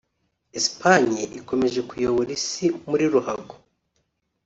Espagne 0.59 1.21
ikomeje 1.39 1.79
kuyobora 1.89 2.29
isi 2.39 2.65
muri 2.89 3.05
ruhago 3.13 3.55